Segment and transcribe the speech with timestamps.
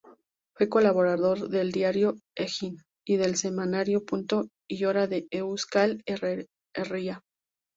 [0.57, 6.01] Fue colaborador del diario Egin y del semanario Punto y Hora de Euskal
[6.73, 7.21] Herria.